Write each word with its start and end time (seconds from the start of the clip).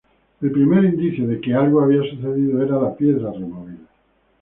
El 0.41 0.51
primer 0.51 0.83
indicio 0.83 1.27
de 1.27 1.39
que 1.39 1.53
algo 1.53 1.79
había 1.79 2.01
sucedido 2.09 2.59
era 2.63 2.79
la 2.81 2.95
piedra 2.97 3.31
removida. 3.31 3.87